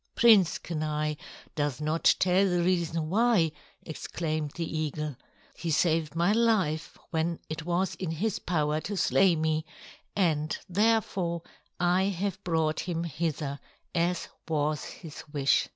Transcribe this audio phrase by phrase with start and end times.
[0.15, 1.13] "Prince Kenai
[1.53, 3.51] does not tell the reason why,"
[3.83, 5.15] exclaimed the eagle.
[5.53, 9.63] "He saved my life when it was in his power to slay me,
[10.15, 11.43] and, therefore,
[11.79, 13.59] I have brought him hither,
[13.93, 15.69] as was his wish."